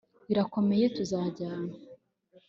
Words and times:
Birakomeye 0.27 0.85
Tuzajyana 0.95 1.73